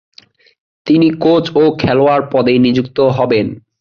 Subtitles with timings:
[0.87, 3.47] তিনি কোচ ও খেলোয়াড় পদে নিযুক্ত হবেন।